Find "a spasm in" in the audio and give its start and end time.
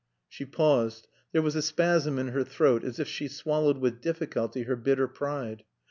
1.55-2.29